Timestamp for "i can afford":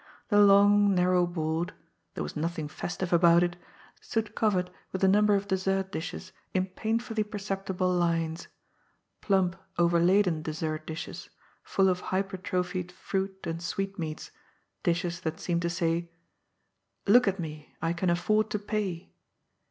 17.79-18.49